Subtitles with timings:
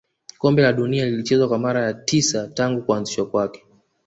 [0.37, 3.65] kombe la dunia lilichezwa kwa mara ya tisa tangu kuanzishwa kwake